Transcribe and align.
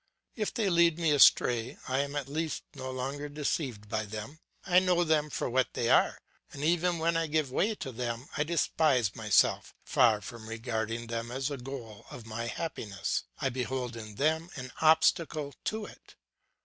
If 0.35 0.51
they 0.51 0.67
lead 0.67 0.97
me 0.97 1.11
astray, 1.11 1.77
I 1.87 1.99
am 1.99 2.15
at 2.15 2.27
least 2.27 2.63
no 2.73 2.89
longer 2.89 3.29
deceived 3.29 3.87
by 3.87 4.05
them; 4.05 4.39
I 4.65 4.79
know 4.79 5.03
them 5.03 5.29
for 5.29 5.47
what 5.47 5.75
they 5.75 5.91
are, 5.91 6.17
and 6.51 6.63
even 6.63 6.97
when 6.97 7.15
I 7.15 7.27
give 7.27 7.51
way 7.51 7.75
to 7.75 7.91
them, 7.91 8.27
I 8.35 8.43
despise 8.43 9.15
myself; 9.15 9.75
far 9.83 10.19
from 10.21 10.49
regarding 10.49 11.05
them 11.05 11.29
as 11.29 11.49
the 11.49 11.57
goal 11.57 12.07
of 12.09 12.25
my 12.25 12.47
happiness, 12.47 13.25
I 13.37 13.49
behold 13.49 13.95
in 13.95 14.15
them 14.15 14.49
an 14.55 14.71
obstacle 14.81 15.53
to 15.65 15.85
it. 15.85 16.15